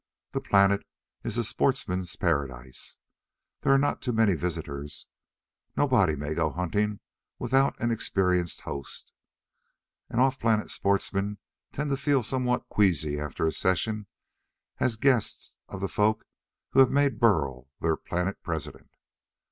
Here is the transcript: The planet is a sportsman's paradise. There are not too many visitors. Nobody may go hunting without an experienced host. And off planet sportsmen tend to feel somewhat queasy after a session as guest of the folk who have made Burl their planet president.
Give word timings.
The 0.31 0.41
planet 0.41 0.81
is 1.23 1.37
a 1.37 1.43
sportsman's 1.43 2.15
paradise. 2.15 2.97
There 3.61 3.71
are 3.71 3.77
not 3.77 4.01
too 4.01 4.11
many 4.13 4.33
visitors. 4.33 5.05
Nobody 5.77 6.15
may 6.15 6.33
go 6.33 6.49
hunting 6.49 7.01
without 7.37 7.79
an 7.79 7.91
experienced 7.91 8.61
host. 8.61 9.13
And 10.09 10.19
off 10.19 10.39
planet 10.39 10.71
sportsmen 10.71 11.37
tend 11.71 11.91
to 11.91 11.97
feel 11.97 12.23
somewhat 12.23 12.67
queasy 12.67 13.19
after 13.19 13.45
a 13.45 13.51
session 13.51 14.07
as 14.79 14.95
guest 14.95 15.55
of 15.69 15.81
the 15.81 15.87
folk 15.87 16.25
who 16.71 16.79
have 16.79 16.89
made 16.89 17.19
Burl 17.19 17.69
their 17.79 17.95
planet 17.95 18.41
president. 18.41 18.89